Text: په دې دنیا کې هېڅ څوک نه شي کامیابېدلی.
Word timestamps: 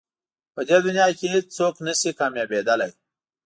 په 0.53 0.61
دې 0.67 0.77
دنیا 0.85 1.07
کې 1.17 1.25
هېڅ 1.33 1.45
څوک 1.57 1.75
نه 1.87 1.93
شي 1.99 2.11
کامیابېدلی. 2.19 2.91